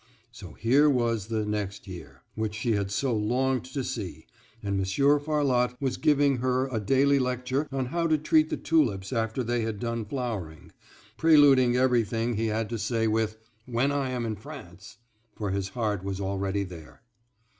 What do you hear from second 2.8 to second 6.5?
so longed to see, and Monsieur Farlotte was giving